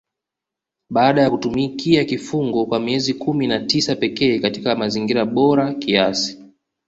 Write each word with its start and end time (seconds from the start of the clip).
Baada 0.89 1.21
ya 1.21 1.29
kutumikia 1.31 2.05
kifungo 2.05 2.65
kwa 2.65 2.79
miezi 2.79 3.13
kumi 3.13 3.47
na 3.47 3.59
tisa 3.59 3.95
pekee 3.95 4.39
katika 4.39 4.75
mazingira 4.75 5.25
bora 5.25 5.73
kiasi 5.73 6.41